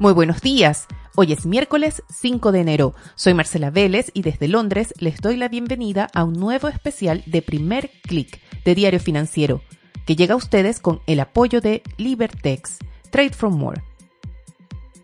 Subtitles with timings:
[0.00, 0.86] Muy buenos días.
[1.14, 2.94] Hoy es miércoles 5 de enero.
[3.16, 7.42] Soy Marcela Vélez y desde Londres les doy la bienvenida a un nuevo especial de
[7.42, 9.60] Primer Click de Diario Financiero,
[10.06, 12.78] que llega a ustedes con el apoyo de Libertex,
[13.10, 13.82] Trade from More.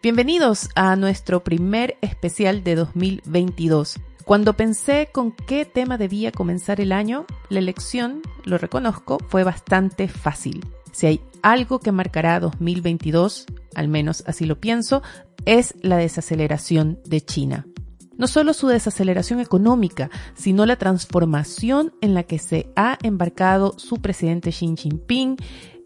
[0.02, 4.00] Bienvenidos a nuestro primer especial de 2022.
[4.24, 10.08] Cuando pensé con qué tema debía comenzar el año, la elección, lo reconozco, fue bastante
[10.08, 10.64] fácil.
[10.96, 15.02] Si hay algo que marcará 2022, al menos así lo pienso,
[15.44, 17.66] es la desaceleración de China.
[18.18, 23.96] No solo su desaceleración económica, sino la transformación en la que se ha embarcado su
[23.96, 25.36] presidente Xi Jinping,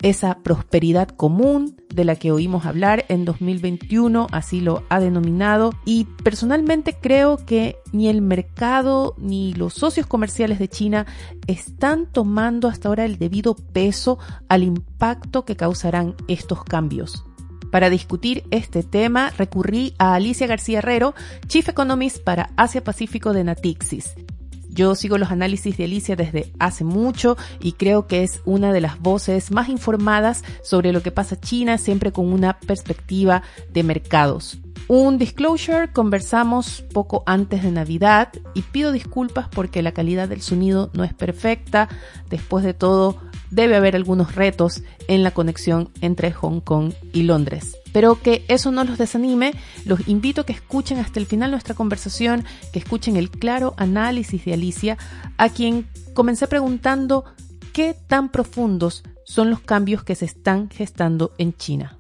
[0.03, 6.05] esa prosperidad común de la que oímos hablar en 2021, así lo ha denominado, y
[6.25, 11.07] personalmente creo que ni el mercado ni los socios comerciales de China
[11.47, 17.25] están tomando hasta ahora el debido peso al impacto que causarán estos cambios.
[17.71, 21.15] Para discutir este tema recurrí a Alicia García Herrero,
[21.47, 24.15] Chief Economist para Asia Pacífico de Natixis.
[24.69, 28.81] Yo sigo los análisis de Alicia desde hace mucho y creo que es una de
[28.81, 34.59] las voces más informadas sobre lo que pasa China, siempre con una perspectiva de mercados.
[34.89, 40.91] Un disclosure, conversamos poco antes de Navidad y pido disculpas porque la calidad del sonido
[40.95, 41.89] no es perfecta.
[42.29, 47.77] Después de todo, debe haber algunos retos en la conexión entre Hong Kong y Londres.
[47.93, 51.75] Pero que eso no los desanime, los invito a que escuchen hasta el final nuestra
[51.75, 54.99] conversación, que escuchen el claro análisis de Alicia,
[55.37, 57.25] a quien comencé preguntando
[57.73, 61.99] qué tan profundos son los cambios que se están gestando en China.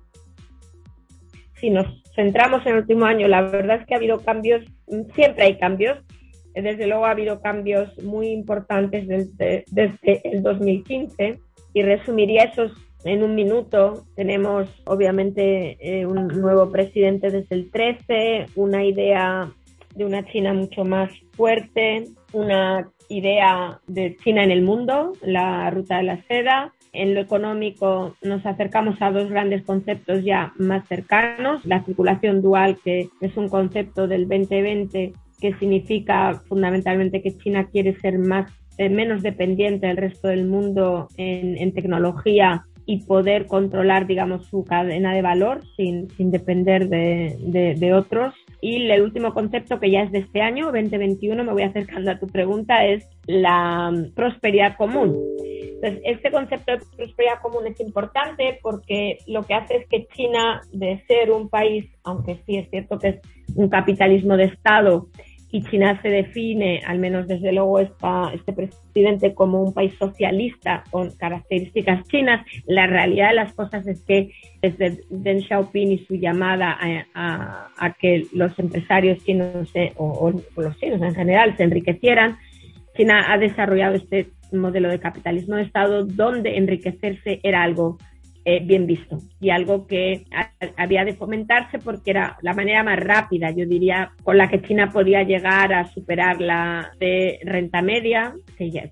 [1.60, 1.86] Si nos
[2.20, 4.62] centramos en el último año, la verdad es que ha habido cambios,
[5.14, 5.98] siempre hay cambios,
[6.54, 11.38] desde luego ha habido cambios muy importantes desde, desde el 2015
[11.72, 12.72] y resumiría esos
[13.04, 14.04] en un minuto.
[14.16, 19.50] Tenemos obviamente eh, un nuevo presidente desde el 13, una idea
[19.94, 25.98] de una China mucho más fuerte, una idea de China en el mundo, la ruta
[25.98, 26.74] de la seda.
[26.92, 32.78] En lo económico nos acercamos a dos grandes conceptos ya más cercanos, la circulación dual,
[32.84, 38.88] que es un concepto del 2020 que significa fundamentalmente que China quiere ser más eh,
[38.88, 45.22] menos dependiente del resto del mundo en, tecnología y poder controlar, digamos, su cadena de
[45.22, 47.36] valor sin, depender de,
[47.78, 48.34] de, otros.
[48.60, 52.18] Y el último concepto que ya es de este año, 2021, me voy acercando a
[52.18, 55.14] tu pregunta, es la prosperidad común.
[55.82, 60.60] Entonces, este concepto de prosperidad común es importante porque lo que hace es que China,
[60.72, 63.20] de ser un país, aunque sí es cierto que es
[63.54, 65.08] un capitalismo de Estado,
[65.52, 70.84] y China se define, al menos desde luego esta, este presidente, como un país socialista
[70.90, 74.30] con características chinas, la realidad de las cosas es que
[74.62, 76.78] desde Deng Xiaoping y su llamada
[77.14, 82.38] a, que los empresarios chinos o, los chinos en general se enriquecieran,
[82.96, 87.98] China ha desarrollado este modelo de capitalismo de Estado donde enriquecerse era algo
[88.42, 90.24] eh, bien visto y algo que
[90.78, 94.90] había de fomentarse porque era la manera más rápida, yo diría, con la que China
[94.90, 98.90] podía llegar a superar la de renta media, que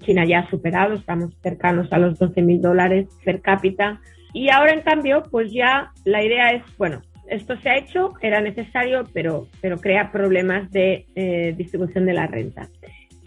[0.00, 4.00] China ya ha superado, estamos cercanos a los 12 mil dólares per cápita.
[4.34, 8.40] Y ahora, en cambio, pues ya la idea es, bueno, esto se ha hecho, era
[8.40, 12.68] necesario, pero, pero crea problemas de eh, distribución de la renta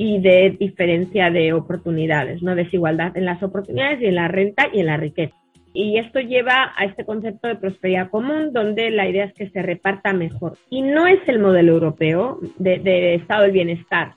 [0.04, 4.80] y de diferencia de oportunidades, no desigualdad en las oportunidades y en la renta y
[4.80, 5.36] en la riqueza.
[5.76, 9.62] Y esto lleva a este concepto de prosperidad común, donde la idea es que se
[9.62, 10.58] reparta mejor.
[10.72, 14.16] Y no es el modelo europeo de, estado del bienestar.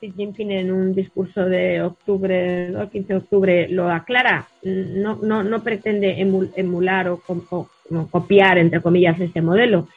[0.00, 4.48] Xi Jinping en un discurso de octubre, el 15 de octubre, lo aclara.
[4.62, 6.22] No, no, no pretende
[6.56, 7.68] emular o, o
[8.10, 9.88] copiar, entre comillas, ese modelo,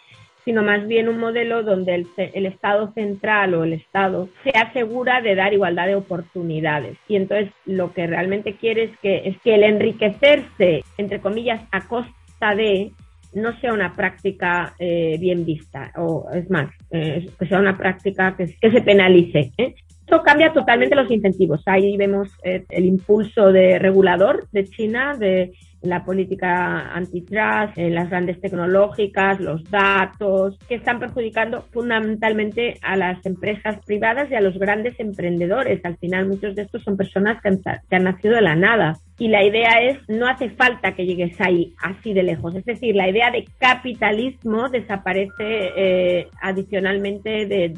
[0.45, 5.21] sino más bien un modelo donde el, el, Estado central o el Estado se asegura
[5.21, 6.97] de dar igualdad de oportunidades.
[7.07, 11.87] Y entonces lo que realmente quiere es que, es que el enriquecerse, entre comillas, a
[11.87, 12.91] costa de,
[13.33, 18.35] no sea una práctica eh, bien vista, o es más, eh, que sea una práctica
[18.35, 19.51] que, se penalice.
[19.57, 19.75] ¿eh?
[20.11, 21.61] Esto cambia totalmente los incentivos.
[21.65, 25.53] Ahí vemos el impulso de regulador de China, de
[25.83, 33.25] la política antitrust, en las grandes tecnológicas, los datos, que están perjudicando fundamentalmente a las
[33.25, 35.79] empresas privadas y a los grandes emprendedores.
[35.85, 38.97] Al final, muchos de estos son personas que han, nacido de la nada.
[39.17, 42.53] Y la idea es, no hace falta que llegues ahí así de lejos.
[42.53, 47.69] Es decir, la idea de capitalismo desaparece eh, adicionalmente de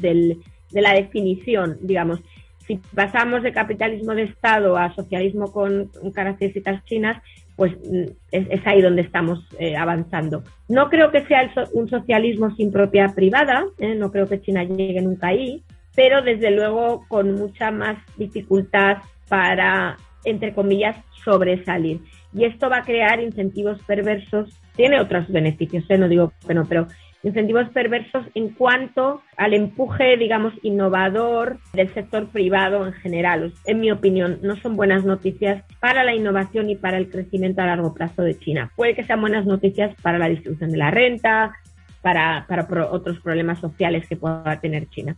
[0.82, 2.20] la definición, digamos
[2.66, 7.22] si pasamos de capitalismo de Estado a socialismo con características chinas,
[7.56, 10.42] pues mm, es, ahí donde estamos eh, avanzando.
[10.68, 13.94] No creo que sea un socialismo sin propiedad privada, ¿eh?
[13.94, 15.62] no creo que China llegue nunca ahí,
[15.94, 18.98] pero desde luego con mucha más dificultad
[19.28, 22.00] para, entre comillas, sobresalir.
[22.32, 25.98] Y esto va a crear incentivos perversos, tiene otros beneficios, ¿eh?
[25.98, 26.88] no digo que no, pero
[27.24, 33.52] incentivos perversos en cuanto al empuje, digamos, innovador del sector privado en general.
[33.64, 37.66] En mi opinión, no son buenas noticias para la innovación y para el crecimiento a
[37.66, 38.70] largo plazo de China.
[38.76, 41.54] Puede que sean buenas noticias para la distribución de la renta,
[42.02, 42.46] para,
[42.90, 45.16] otros problemas sociales que pueda tener China.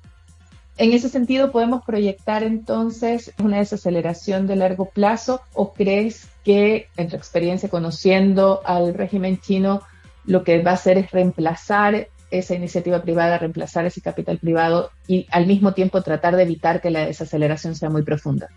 [0.79, 7.09] En ese sentido, ¿podemos proyectar entonces una desaceleración de largo plazo o crees que, en
[7.09, 9.81] tu experiencia conociendo al régimen chino,
[10.27, 15.27] lo que va a hacer es reemplazar esa iniciativa privada, reemplazar ese capital privado y
[15.31, 18.49] al mismo tiempo tratar de evitar que la desaceleración sea muy profunda.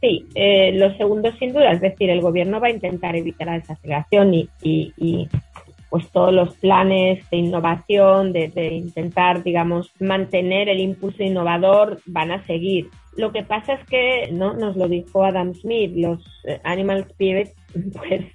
[0.00, 3.54] Sí, eh, lo segundo sin duda, es decir, el gobierno va a intentar evitar la
[3.54, 5.28] desaceleración y,
[5.88, 12.44] pues todos los planes de innovación, de, intentar, digamos, mantener el impulso innovador van a
[12.46, 12.90] seguir.
[13.16, 14.52] Lo que pasa es que, ¿no?
[14.54, 17.54] Nos lo dijo Adam Smith, los eh, Animal Spirits,
[17.96, 18.26] pues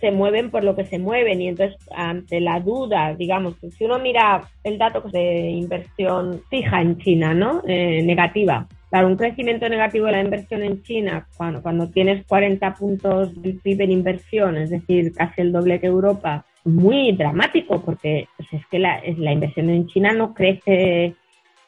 [0.00, 3.98] se mueven por lo que se mueven y entonces ante la duda, digamos, si uno
[3.98, 7.62] mira el dato de inversión fija en China, ¿no?
[7.66, 8.66] Eh, negativa.
[8.90, 13.58] Claro, un crecimiento negativo de la inversión en China, cuando, cuando tienes 40 puntos del
[13.58, 18.66] PIB en inversión, es decir, casi el doble que Europa, muy dramático porque pues, es
[18.70, 21.14] que la, la inversión en China no crece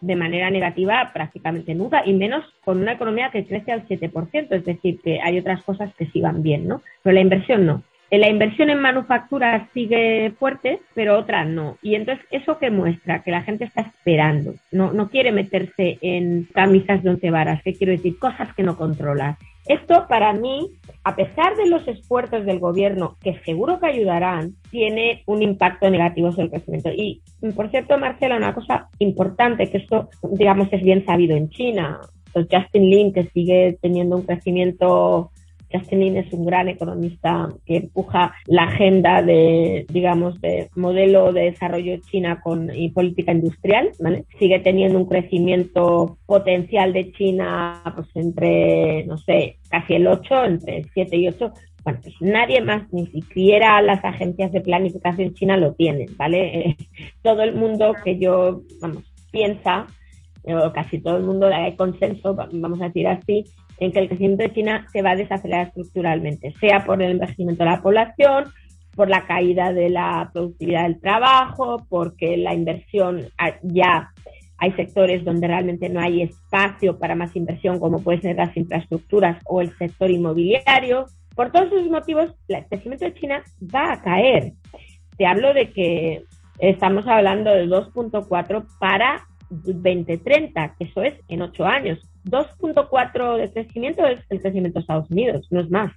[0.00, 4.64] de manera negativa prácticamente nunca, y menos con una economía que crece al 7%, es
[4.64, 6.82] decir, que hay otras cosas que sí van bien, ¿no?
[7.02, 7.82] Pero la inversión no.
[8.10, 11.76] La inversión en manufacturas sigue fuerte, pero otra no.
[11.82, 13.22] Y entonces, ¿eso que muestra?
[13.22, 17.74] Que la gente está esperando, no, no quiere meterse en camisas de once varas, que
[17.74, 19.36] quiero decir, cosas que no controla.
[19.66, 20.70] Esto para mí,
[21.04, 26.30] a pesar de los esfuerzos del gobierno, que seguro que ayudarán, tiene un impacto negativo
[26.30, 26.90] sobre el crecimiento.
[26.90, 27.20] Y,
[27.54, 32.00] por cierto, Marcela, una cosa importante, que esto, digamos, es bien sabido en China.
[32.34, 35.30] Justin Lin, que sigue teniendo un crecimiento
[35.72, 41.92] Justin es un gran economista que empuja la agenda de, digamos, de modelo de desarrollo
[41.92, 43.90] de China con, y política industrial,
[44.38, 50.84] Sigue teniendo un crecimiento potencial de China, pues entre, no sé, casi el 8, entre
[50.94, 51.52] 7 y 8.
[51.84, 56.76] Bueno, pues nadie más, ni siquiera las agencias de planificación china lo tienen, ¿vale?
[57.22, 59.86] todo el mundo que yo, vamos, piensa,
[60.44, 63.44] o casi todo el mundo hay consenso, vamos a decir así,
[63.80, 67.64] en que el crecimiento de China se va a desacelerar estructuralmente, sea por el envejecimiento
[67.64, 68.44] de la población,
[68.94, 74.10] por la caída de la productividad del trabajo, porque la inversión ah, ya
[74.58, 79.40] hay sectores donde realmente no hay espacio para más inversión, como pueden ser las infraestructuras
[79.46, 81.06] o el sector inmobiliario.
[81.36, 83.42] Por todos esos motivos, el crecimiento de China
[83.72, 84.54] va a caer.
[85.16, 86.24] Te hablo de que
[86.58, 92.00] estamos hablando de 2.4 para 2030, que eso es en ocho años.
[92.30, 95.92] 2.4 de crecimiento es el crecimiento de Estados Unidos, no es más.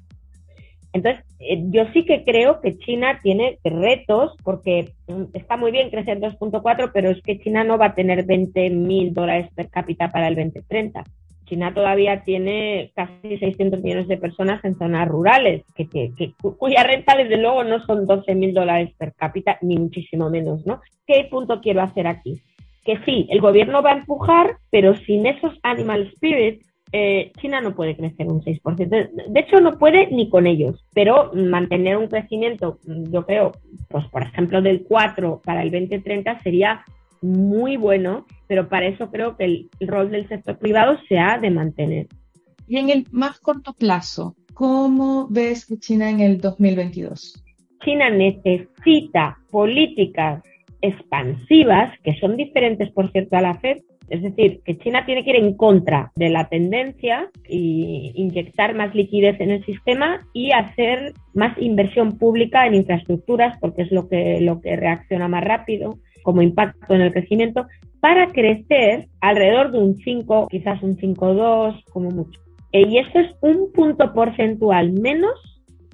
[0.93, 5.89] Entonces, eh, yo sí que creo que China tiene retos, porque mm, está muy bien
[5.89, 10.09] crecer 2.4, pero es que China no va a tener 20 mil dólares per cápita
[10.09, 11.03] para el 2030.
[11.45, 17.15] China todavía tiene casi 600 millones de personas en zonas rurales, que, que, cuya renta
[17.15, 20.79] desde luego no son 12 mil dólares per cápita, ni muchísimo menos, ¿no?
[21.05, 22.41] ¿Qué punto quiero hacer aquí?
[22.83, 27.73] Que sí, el gobierno va a empujar, pero sin esos animal spirits, eh, China no
[27.73, 28.89] puede crecer un 6%.
[29.29, 33.53] De hecho, no puede ni con ellos, pero mantener un crecimiento, yo creo,
[33.87, 36.83] pues por ejemplo, del 4 para el 2030 sería
[37.21, 41.37] muy bueno, pero para eso creo que el, el rol del sector privado se ha
[41.37, 42.07] de mantener.
[42.67, 47.43] Y en el más corto plazo, ¿cómo ves China en el 2022?
[47.83, 50.43] China necesita políticas
[50.81, 53.77] expansivas, que son diferentes, por cierto, a la FED.
[54.09, 58.93] Es decir, que China tiene que ir en contra de la tendencia y inyectar más
[58.93, 64.41] liquidez en el sistema y hacer más inversión pública en infraestructuras, porque es lo que,
[64.41, 67.65] lo que reacciona más rápido como impacto en el crecimiento,
[68.01, 72.39] para crecer alrededor de un 5, quizás un 5,2, como mucho.
[72.73, 75.33] Eh, y esto es un punto porcentual menos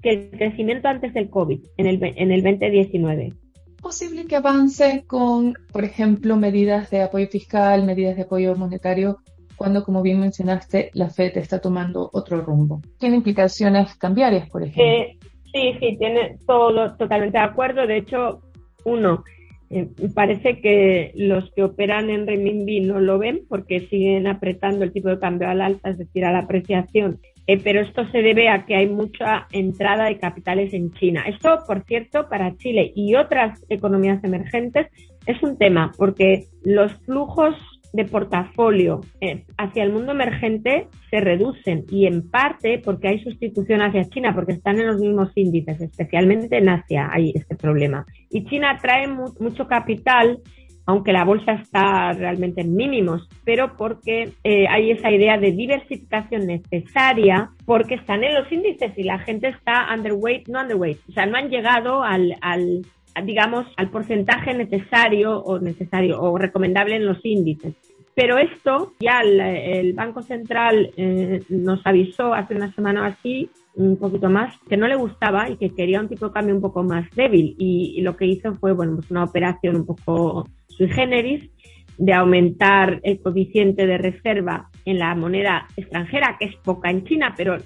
[0.02, 3.34] que el crecimiento antes del COVID, en el, en el 2019
[3.82, 9.20] posible que avance con, por ejemplo, medidas de apoyo fiscal, medidas de apoyo monetario,
[9.56, 12.82] cuando, como bien mencionaste, la FED está tomando otro rumbo?
[13.00, 14.84] ¿Tiene implicaciones cambiarias, por ejemplo?
[14.84, 15.18] Eh,
[15.52, 17.88] sí, sí, tiene todo totalmente de acuerdo.
[17.88, 18.42] De hecho,
[18.86, 19.24] uno,
[19.70, 24.94] eh, parece que los que operan en renminbi no lo ven porque siguen apretando el
[24.94, 28.50] tipo de cambio al alza, es decir, a la apreciación eh, pero esto se debe
[28.50, 31.24] a que hay mucha entrada de capitales en China.
[31.28, 34.88] Esto, por cierto, para Chile y otras economías emergentes
[35.26, 37.56] es un tema, porque los flujos
[37.94, 43.82] de portafolio eh, hacia el mundo emergente se reducen y en parte porque hay sustitución
[43.82, 48.06] hacia China, porque están en los mismos índices, especialmente en Asia hay este problema.
[48.30, 50.40] Y China trae mucho capital
[50.88, 56.48] aunque la bolsa está realmente en mínimos, pero porque eh, hay esa idea de diversificación
[56.48, 61.26] necesaria porque están en los índices y la gente está underweight, no underweight, o sea,
[61.26, 62.86] no han llegado al, al
[63.26, 67.76] digamos, al porcentaje necesario o necesario o recomendable en los índices.
[68.16, 73.98] Pero esto ya el, Banco Central eh, nos avisó hace una semana o así, un
[73.98, 76.84] poquito más, que no le gustaba y que quería un tipo de cambio un poco
[76.84, 77.56] más débil.
[77.60, 81.50] Y, lo que hizo fue, bueno, pues una operación un poco sui generis
[81.98, 87.34] de aumentar el coeficiente de reserva en la moneda extranjera, que es poca en China,
[87.36, 87.58] pero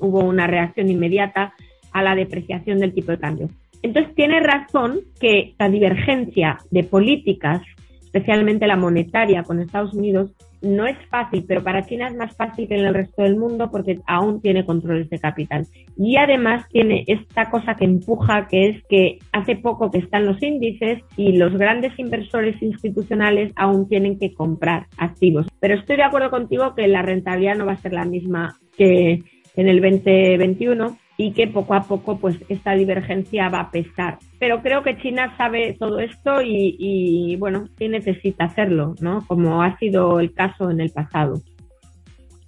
[0.00, 1.54] hubo una reacción inmediata
[1.92, 3.48] a la depreciación del tipo de cambio.
[3.82, 7.62] Entonces tiene razón que la divergencia de políticas,
[8.00, 12.68] especialmente la monetaria con Estados Unidos, no es fácil, pero para China es más fácil
[12.68, 15.66] que en el resto del mundo porque aún tiene controles de capital.
[15.96, 20.42] Y además tiene esta cosa que empuja, que es que hace poco que están los
[20.42, 25.46] índices y los grandes inversores institucionales aún tienen que comprar activos.
[25.60, 29.22] Pero estoy de acuerdo contigo que la rentabilidad no va a ser la misma que
[29.56, 34.20] en el 2021 y que poco a poco pues esta divergencia va a pesar.
[34.38, 39.26] Pero creo que China sabe todo esto y, bueno, sí necesita hacerlo, ¿no?
[39.26, 41.42] Como ha sido el caso en el pasado.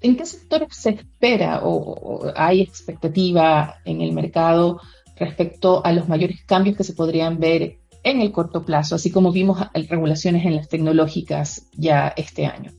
[0.01, 4.81] ¿En qué sectores se espera o, hay expectativa en el mercado
[5.17, 9.33] respecto a los mayores cambios que se podrían ver en el corto plazo, así como
[9.33, 12.71] vimos regulaciones en las tecnológicas ya este año?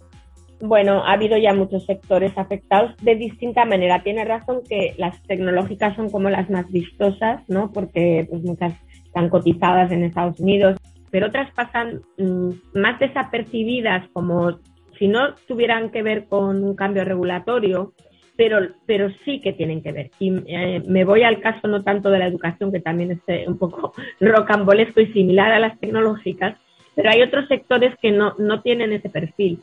[0.61, 4.03] Bueno, ha habido ya muchos sectores afectados de distinta manera.
[4.03, 7.71] Tiene razón que las tecnológicas son como las más vistosas, ¿no?
[7.71, 8.73] Porque pues muchas
[9.05, 10.77] están cotizadas en Estados Unidos,
[11.09, 14.59] pero otras pasan mm, más desapercibidas como
[14.97, 17.93] si no tuvieran que ver con un cambio regulatorio,
[18.37, 20.11] pero, pero sí que tienen que ver.
[20.19, 23.45] Y eh, me voy al caso no tanto de la educación, que también es eh,
[23.47, 26.57] un poco rocambolesco y similar a las tecnológicas,
[26.95, 29.59] pero hay otros sectores que no, no tienen ese perfil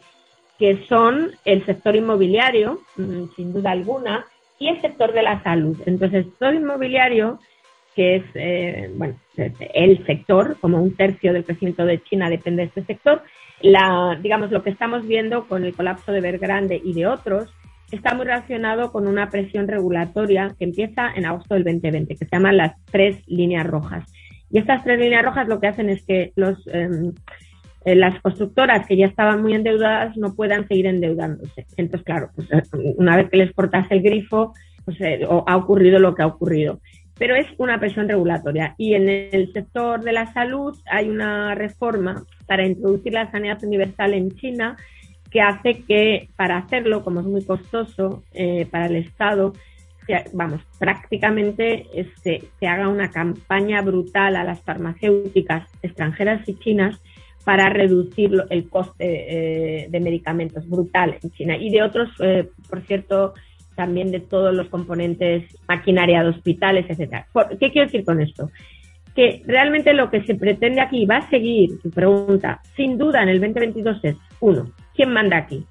[0.59, 4.27] que son el sector inmobiliario, mm, sin duda alguna,
[4.59, 5.77] y el sector de la salud.
[5.87, 7.39] Entonces, el sector inmobiliario,
[7.95, 9.17] que es eh, bueno,
[9.75, 13.23] el sector, como un tercio del crecimiento de China depende de este sector,
[13.61, 17.53] digamos, lo que estamos viendo con el colapso de Vergrande y de otros,
[17.91, 22.29] está muy relacionado con una presión regulatoria que empieza en agosto del 2020, que se
[22.31, 24.05] llaman las tres líneas rojas.
[24.51, 27.13] Y estas tres líneas rojas lo que hacen es que los em,
[27.95, 31.67] las constructoras que ya estaban muy endeudadas no puedan seguir endeudándose.
[31.77, 34.53] Entonces, claro, pues, eh, una vez que les cortase el grifo,
[34.85, 36.81] pues eh, ha ocurrido lo que ha ocurrido.
[37.19, 38.75] Pero es una presión regulatoria.
[38.79, 44.15] Y en el sector de la salud hay una reforma para introducir la sanidad universal
[44.15, 44.77] en China
[45.31, 48.23] que hace que para hacerlo, como es muy costoso
[48.71, 49.53] para el Estado,
[50.33, 51.87] vamos, prácticamente
[52.23, 56.99] se, se haga una campaña brutal a las farmacéuticas extranjeras y chinas
[57.49, 62.83] para reducir el coste eh, de medicamentos brutal en China y de otros, eh, por
[62.83, 63.33] cierto,
[63.75, 67.27] también de todos los componentes, maquinaria de hospitales, etcétera.
[67.59, 68.51] ¿Qué quiero decir con esto?
[69.15, 73.31] Que realmente lo que se pretende aquí va a seguir, tu pregunta, sin duda en
[73.31, 75.65] el 2022 es, uno, ¿quién manda aquí?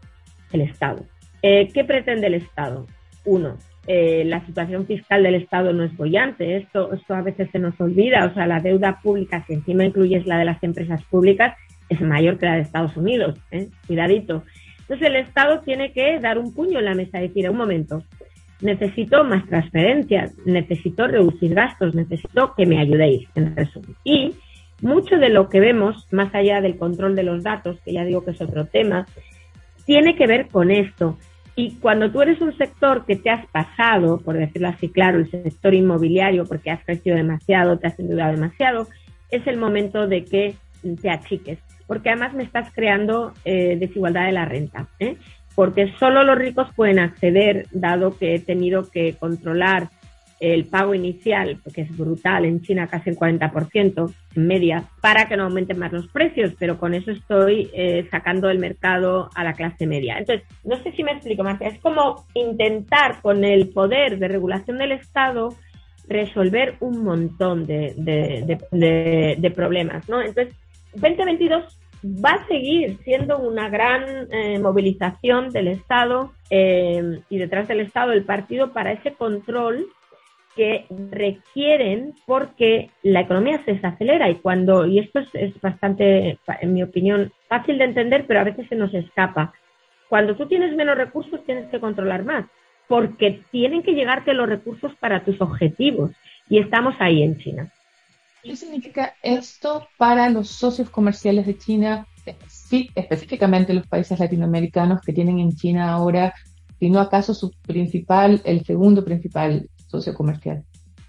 [0.52, 1.06] El Estado.
[1.44, 2.88] Eh, ¿Qué pretende el Estado?
[3.24, 3.56] Uno,
[3.88, 8.26] la situación fiscal del Estado no es bollante, esto, esto a veces se nos olvida,
[8.26, 11.56] o sea, la deuda pública, si encima incluyes la de las empresas públicas,
[11.90, 13.70] es mayor que la de Estados Unidos, ¿eh?
[13.88, 14.44] cuidadito.
[14.82, 18.04] Entonces el Estado tiene que dar un puño en la mesa y decir, un momento,
[18.62, 23.96] necesito más transferencias, necesito reducir gastos, necesito que me ayudéis, en resumen.
[24.04, 24.34] Y
[24.82, 28.24] mucho de lo que vemos, más allá del control de los datos, que ya digo
[28.24, 29.06] que es otro tema,
[29.86, 31.18] tiene que ver con esto.
[31.56, 35.30] Y cuando tú eres un sector que te has pasado, por decirlo así claro, el
[35.30, 38.88] sector inmobiliario, porque has crecido demasiado, te has endeudado demasiado,
[39.32, 40.56] es el momento de que
[41.02, 45.16] te achiques porque además me estás creando eh, desigualdad de la renta, ¿eh?
[45.56, 49.90] porque solo los ricos pueden acceder, dado que he tenido que controlar
[50.40, 55.36] el pago inicial, que es brutal, en China casi el 40% en media, para que
[55.36, 59.54] no aumenten más los precios, pero con eso estoy eh, sacando del mercado a la
[59.54, 60.20] clase media.
[60.20, 64.78] Entonces, no sé si me explico, Marcia, es como intentar con el poder de regulación
[64.78, 65.56] del Estado
[66.08, 70.22] resolver un montón de, de, de, de problemas, ¿no?
[70.22, 70.54] Entonces,
[70.94, 77.82] 2022 va a seguir siendo una gran eh, movilización del Estado eh, y detrás del
[77.82, 79.88] Estado el partido para ese control
[80.56, 86.82] que requieren porque la economía se desacelera y cuando, y esto es, bastante, en mi
[86.82, 89.54] opinión, fácil de entender, pero a veces se nos escapa.
[90.10, 92.46] Cuando tú tienes menos recursos tienes que controlar más,
[92.88, 96.12] porque tienen que llegarte los recursos para tus objetivos
[96.50, 97.72] y estamos ahí en China.
[98.48, 102.08] ¿Qué significa esto para los socios comerciales de China,
[102.96, 106.34] específicamente los países latinoamericanos que tienen en China ahora,
[106.80, 110.64] si no acaso su principal, el segundo principal socio comercial?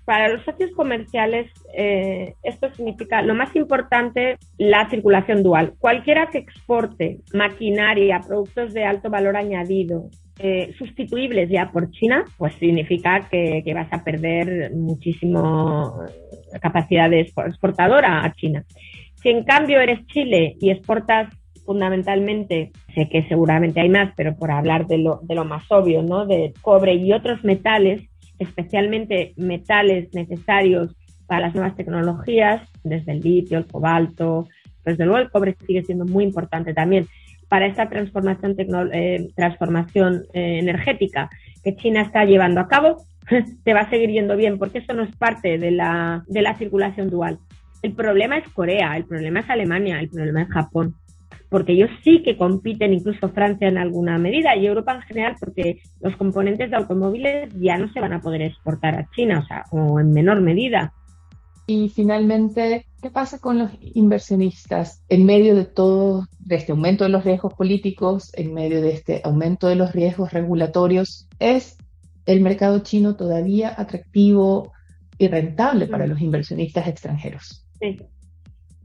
[0.08, 5.74] Para los socios comerciales, eh, esto significa lo más importante, la circulación dual.
[5.78, 12.54] Cualquiera que exporte maquinaria, productos de alto valor añadido, eh, sustituibles ya por China, pues
[12.54, 16.00] significa que, vas a perder muchísimo
[16.62, 18.64] capacidad de exportadora a China.
[19.16, 21.28] Si en cambio eres Chile y exportas
[21.66, 26.02] fundamentalmente, sé que seguramente hay más, pero por hablar de lo, de lo más obvio,
[26.02, 26.24] ¿no?
[26.24, 30.94] De cobre y otros metales, especialmente metales necesarios
[31.26, 34.48] para las nuevas tecnologías, desde el litio, el cobalto,
[34.84, 37.06] desde luego el cobre sigue siendo muy importante también
[37.48, 38.56] para esta transformación,
[38.92, 41.30] eh, transformación eh, energética
[41.64, 43.04] que China está llevando a cabo,
[43.64, 46.56] te va a seguir yendo bien, porque eso no es parte de la, de la
[46.56, 47.38] circulación dual.
[47.82, 50.94] El problema es Corea, el problema es Alemania, el problema es Japón
[51.48, 55.80] porque ellos sí que compiten, incluso Francia en alguna medida y Europa en general, porque
[56.00, 59.64] los componentes de automóviles ya no se van a poder exportar a China, o sea,
[59.70, 60.92] o en menor medida.
[61.66, 67.10] Y finalmente, ¿qué pasa con los inversionistas en medio de todo, de este aumento de
[67.10, 71.28] los riesgos políticos, en medio de este aumento de los riesgos regulatorios?
[71.38, 71.76] ¿Es
[72.24, 74.72] el mercado chino todavía atractivo
[75.18, 76.08] y rentable para mm.
[76.08, 77.66] los inversionistas extranjeros?
[77.78, 77.98] Sí.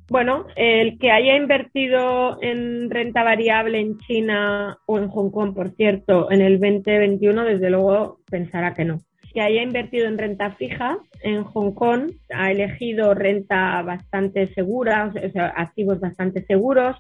[0.10, 5.72] Bueno, el que haya invertido en renta variable en China o en Hong Kong, por
[5.72, 9.00] cierto, en el 2021, desde luego pensará que no.
[9.34, 15.30] Que haya invertido en renta fija en Hong Kong, ha elegido renta bastante segura, o
[15.32, 16.98] sea, activos bastante seguros,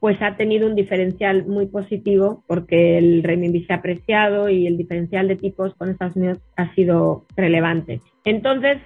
[0.00, 4.76] pues ha tenido un diferencial muy positivo porque el renminbi se ha apreciado y el
[4.76, 8.00] diferencial de tipos con Estados Unidos ha sido relevante.
[8.24, 8.76] Entonces,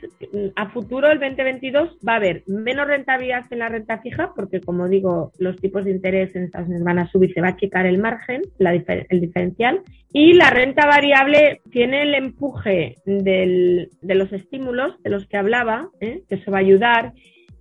[0.55, 4.89] a futuro, el 2022, va a haber menos rentabilidad en la renta fija porque, como
[4.89, 7.85] digo, los tipos de interés en Estados Unidos van a subir, se va a achicar
[7.87, 9.81] el margen, el diferencial,
[10.13, 16.23] y la renta variable tiene el empuje de los estímulos de los que hablaba, ¿eh?
[16.29, 17.13] que eso va a ayudar,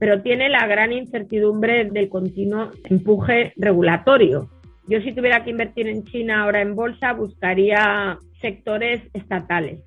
[0.02, 4.50] pero tiene la gran incertidumbre del continuo empuje regulatorio.
[4.88, 9.82] Yo si tuviera que invertir en China ahora en bolsa, buscaría sectores estatales,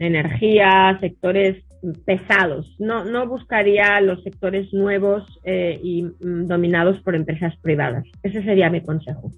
[0.00, 1.62] energía, sectores
[2.04, 2.74] pesados.
[2.80, 8.04] No, no buscaría los sectores nuevos eh, y mm, dominados por empresas privadas.
[8.24, 9.30] Ese sería mi consejo.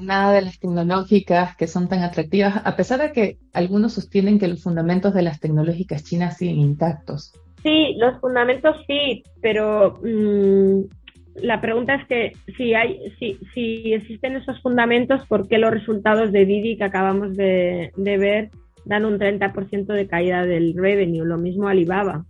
[0.00, 4.48] Nada de las tecnológicas que son tan atractivas, a pesar de que algunos sostienen que
[4.48, 7.32] los fundamentos de las tecnológicas chinas siguen intactos.
[7.62, 10.80] Sí, los fundamentos sí, pero mm,
[11.36, 16.32] la pregunta es que si hay, si, si existen esos fundamentos, ¿por qué los resultados
[16.32, 18.50] de Didi que acabamos de, de ver
[18.84, 21.24] dan un 30% de caída del revenue?
[21.24, 22.24] Lo mismo Alibaba,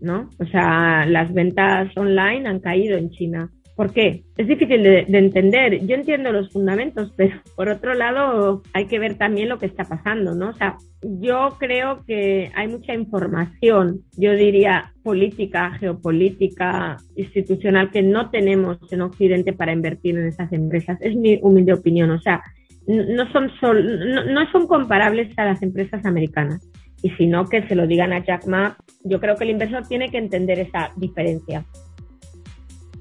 [0.00, 0.30] ¿no?
[0.38, 3.50] O sea, las ventas online han caído en China.
[3.78, 4.24] ¿Por qué?
[4.36, 5.86] Es difícil de, entender.
[5.86, 9.84] Yo entiendo los fundamentos, pero por otro lado hay que ver también lo que está
[9.84, 10.48] pasando, ¿no?
[10.48, 18.30] O sea, yo creo que hay mucha información, yo diría política, geopolítica, institucional que no
[18.30, 20.98] tenemos en Occidente para invertir en esas empresas.
[21.00, 22.10] Es mi humilde opinión.
[22.10, 22.42] O sea,
[22.88, 26.68] no son, no, son comparables a las empresas americanas.
[27.00, 28.76] Y si no, que se lo digan a Jack Ma.
[29.04, 31.64] Yo creo que el inversor tiene que entender esa diferencia.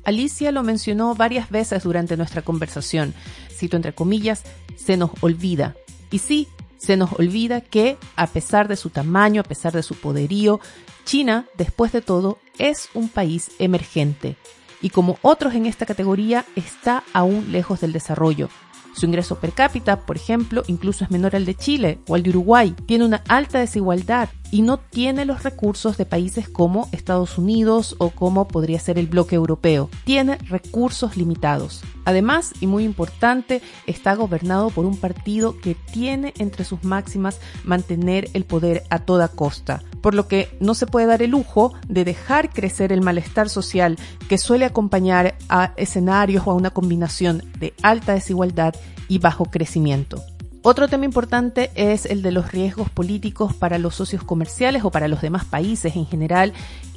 [0.07, 3.13] Alicia lo mencionó varias veces durante nuestra conversación.
[3.51, 4.43] Cito entre comillas,
[4.77, 5.75] se nos olvida.
[6.09, 9.95] Y sí, se nos olvida que, a pesar de su tamaño, a pesar de su
[9.95, 10.61] poderío,
[11.03, 14.37] China, después de todo, es un país emergente.
[14.81, 18.47] Y como otros en esta categoría, está aún lejos del desarrollo.
[18.95, 22.29] Su ingreso per cápita, por ejemplo, incluso es menor al de Chile o al de
[22.29, 22.73] Uruguay.
[22.85, 28.09] Tiene una alta desigualdad y no tiene los recursos de países como Estados Unidos o
[28.09, 29.89] como podría ser el bloque europeo.
[30.03, 31.81] Tiene recursos limitados.
[32.05, 38.29] Además, y muy importante, está gobernado por un partido que tiene entre sus máximas mantener
[38.33, 42.05] el poder a toda costa, por lo que no se puede dar el lujo de
[42.05, 43.97] dejar crecer el malestar social
[44.29, 48.75] que suele acompañar a escenarios o a una combinación de alta desigualdad
[49.09, 50.23] y bajo crecimiento.
[50.69, 55.07] Otro tema importante es el de los riesgos políticos para los socios comerciales o para
[55.07, 56.51] los demás países en general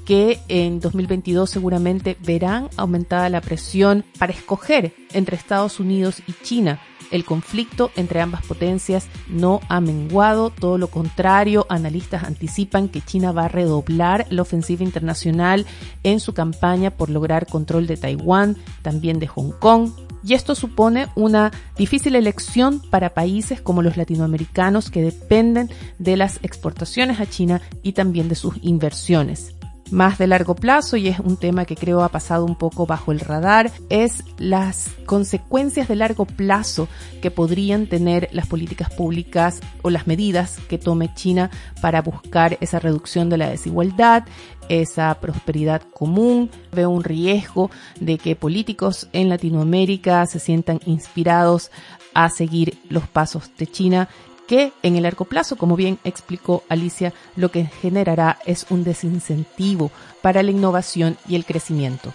[0.04, 6.80] que en 2022 seguramente verán aumentada la presión para escoger entre Estados Unidos y China.
[7.12, 13.30] El conflicto entre ambas potencias no ha menguado, todo lo contrario, analistas anticipan que China
[13.30, 15.64] va a redoblar la ofensiva internacional
[16.02, 21.08] en su campaña por lograr control de Taiwán, también de Hong Kong, y esto supone
[21.14, 27.60] una difícil elección para países como los latinoamericanos que dependen de las exportaciones a China
[27.82, 29.54] y también de sus inversiones.
[29.90, 33.10] Más de largo plazo y es un tema que creo ha pasado un poco bajo
[33.10, 36.86] el radar, es las consecuencias de largo plazo
[37.20, 41.50] que podrían tener las políticas públicas o las medidas que tome China
[41.82, 44.24] para buscar esa reducción de la desigualdad,
[44.70, 46.50] esa prosperidad común.
[46.72, 51.70] Veo un riesgo de que políticos en Latinoamérica se sientan inspirados
[52.14, 54.08] a seguir los pasos de China
[54.46, 59.92] que en el largo plazo, como bien explicó Alicia, lo que generará es un desincentivo
[60.22, 62.12] para la innovación y el crecimiento.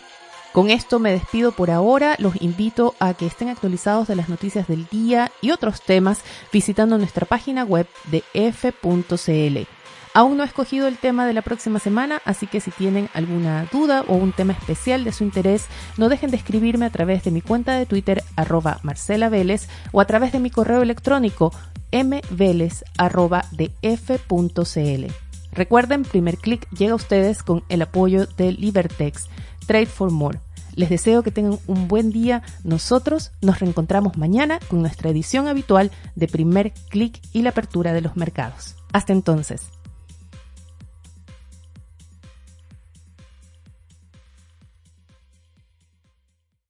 [0.51, 4.67] Con esto me despido por ahora, los invito a que estén actualizados de las noticias
[4.67, 9.74] del día y otros temas visitando nuestra página web de f.cl.
[10.15, 13.67] Aún no he escogido el tema de la próxima semana, así que si tienen alguna
[13.69, 15.65] duda o un tema especial de su interés,
[15.97, 19.99] no dejen de escribirme a través de mi cuenta de Twitter arroba Marcela Vélez o
[19.99, 21.51] a través de mi correo electrónico
[21.91, 22.65] mveles.df.cl.
[25.51, 29.25] Recuerden, primer clic llega a ustedes con el apoyo de Libertex,
[29.67, 30.39] Trade for More.
[30.75, 32.41] Les deseo que tengan un buen día.
[32.63, 37.99] Nosotros nos reencontramos mañana con nuestra edición habitual de primer clic y la apertura de
[37.99, 38.77] los mercados.
[38.93, 39.74] Hasta entonces.